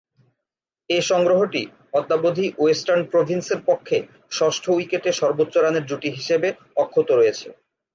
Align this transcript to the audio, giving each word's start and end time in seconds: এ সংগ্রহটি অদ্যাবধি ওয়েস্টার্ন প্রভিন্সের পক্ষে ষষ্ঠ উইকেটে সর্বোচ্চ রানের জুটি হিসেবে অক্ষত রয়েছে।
এ 0.89 0.99
সংগ্রহটি 1.11 1.61
অদ্যাবধি 1.93 2.45
ওয়েস্টার্ন 2.57 3.01
প্রভিন্সের 3.11 3.59
পক্ষে 3.69 3.97
ষষ্ঠ 4.31 4.63
উইকেটে 4.71 5.11
সর্বোচ্চ 5.21 5.53
রানের 5.57 5.87
জুটি 5.89 6.09
হিসেবে 6.17 6.47
অক্ষত 6.75 7.07
রয়েছে। 7.11 7.47